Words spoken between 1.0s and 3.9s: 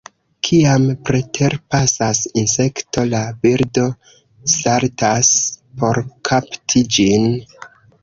preterpasas insekto, la birdo